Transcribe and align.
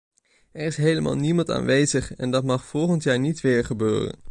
Er 0.51 0.65
is 0.65 0.77
helemaal 0.77 1.15
niemand 1.15 1.49
aanwezig 1.49 2.13
en 2.15 2.31
dat 2.31 2.43
mag 2.43 2.65
volgend 2.65 3.03
jaar 3.03 3.19
niet 3.19 3.41
weer 3.41 3.65
gebeuren. 3.65 4.17